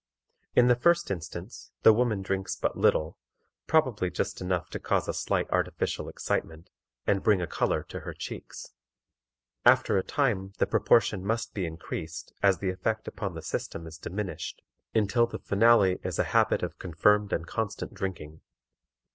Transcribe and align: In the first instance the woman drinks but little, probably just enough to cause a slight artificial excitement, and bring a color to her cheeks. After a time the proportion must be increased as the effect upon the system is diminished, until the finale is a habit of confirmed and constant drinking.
In 0.55 0.65
the 0.65 0.75
first 0.75 1.11
instance 1.11 1.69
the 1.83 1.93
woman 1.93 2.23
drinks 2.23 2.55
but 2.55 2.75
little, 2.75 3.19
probably 3.67 4.09
just 4.09 4.41
enough 4.41 4.67
to 4.71 4.79
cause 4.79 5.07
a 5.07 5.13
slight 5.13 5.45
artificial 5.51 6.09
excitement, 6.09 6.71
and 7.05 7.21
bring 7.21 7.39
a 7.39 7.45
color 7.45 7.83
to 7.83 7.99
her 7.99 8.15
cheeks. 8.15 8.73
After 9.63 9.99
a 9.99 10.03
time 10.03 10.53
the 10.57 10.65
proportion 10.65 11.23
must 11.23 11.53
be 11.53 11.67
increased 11.67 12.33
as 12.41 12.57
the 12.57 12.71
effect 12.71 13.07
upon 13.07 13.35
the 13.35 13.43
system 13.43 13.85
is 13.85 13.99
diminished, 13.99 14.63
until 14.95 15.27
the 15.27 15.37
finale 15.37 15.99
is 16.03 16.17
a 16.17 16.23
habit 16.33 16.63
of 16.63 16.79
confirmed 16.79 17.31
and 17.31 17.45
constant 17.45 17.93
drinking. 17.93 18.41